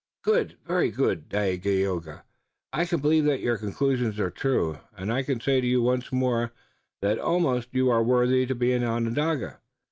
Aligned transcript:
"Good! 0.23 0.57
Very 0.65 0.89
good, 0.89 1.29
Dagaeoga! 1.29 2.23
I 2.73 2.85
can 2.85 3.01
believe 3.01 3.25
that 3.25 3.39
your 3.39 3.59
conclusions 3.59 4.19
are 4.19 4.31
true, 4.31 4.79
and 4.97 5.13
I 5.13 5.21
can 5.21 5.39
say 5.39 5.61
to 5.61 5.67
you 5.67 5.83
once 5.83 6.11
more 6.11 6.53
that 7.03 7.19
almost 7.19 7.69
you 7.73 7.91
are 7.91 8.01
worthy 8.01 8.47
to 8.47 8.55
be 8.55 8.73
an 8.73 8.83
Onondaga. 8.83 9.59